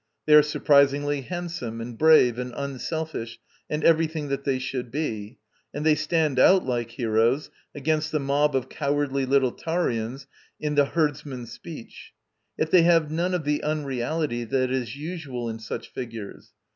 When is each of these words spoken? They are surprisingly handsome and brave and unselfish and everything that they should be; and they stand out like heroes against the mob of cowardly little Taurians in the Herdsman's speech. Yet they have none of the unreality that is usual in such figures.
They 0.25 0.33
are 0.33 0.41
surprisingly 0.41 1.21
handsome 1.21 1.79
and 1.79 1.95
brave 1.95 2.39
and 2.39 2.55
unselfish 2.57 3.37
and 3.69 3.83
everything 3.83 4.29
that 4.29 4.45
they 4.45 4.57
should 4.57 4.89
be; 4.89 5.37
and 5.75 5.85
they 5.85 5.93
stand 5.93 6.39
out 6.39 6.65
like 6.65 6.89
heroes 6.89 7.51
against 7.75 8.11
the 8.11 8.19
mob 8.19 8.55
of 8.55 8.67
cowardly 8.67 9.27
little 9.27 9.51
Taurians 9.51 10.25
in 10.59 10.73
the 10.73 10.85
Herdsman's 10.85 11.51
speech. 11.51 12.13
Yet 12.57 12.71
they 12.71 12.81
have 12.81 13.11
none 13.11 13.35
of 13.35 13.43
the 13.43 13.61
unreality 13.61 14.43
that 14.43 14.71
is 14.71 14.95
usual 14.95 15.47
in 15.47 15.59
such 15.59 15.89
figures. 15.89 16.51